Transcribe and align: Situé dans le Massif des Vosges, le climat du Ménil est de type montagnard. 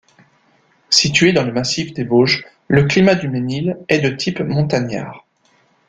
Situé 0.89 1.31
dans 1.31 1.43
le 1.43 1.53
Massif 1.53 1.93
des 1.93 2.03
Vosges, 2.03 2.43
le 2.67 2.85
climat 2.85 3.13
du 3.13 3.27
Ménil 3.29 3.77
est 3.87 3.99
de 3.99 4.09
type 4.09 4.39
montagnard. 4.39 5.27